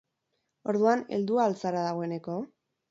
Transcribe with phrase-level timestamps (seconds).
[0.73, 2.43] Orduan, heldua al zara dagoeneko?